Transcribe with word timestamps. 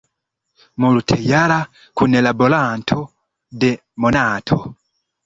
Multjara 0.85 1.57
kunlaboranto 2.01 2.97
de 3.65 3.71
"Monato". 4.07 4.59